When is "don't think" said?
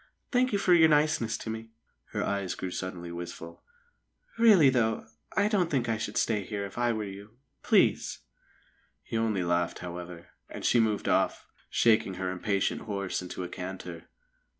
5.47-5.87